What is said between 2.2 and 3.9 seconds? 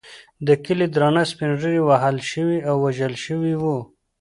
شوي او وژل شوي وو.